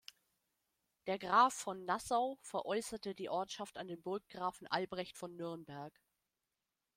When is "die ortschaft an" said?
3.13-3.87